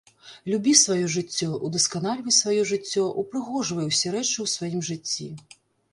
[0.51, 5.29] Любі сваё жыццё, удасканальвай сваё жыццё, упрыгожвай усе рэчы у сваім жыцці.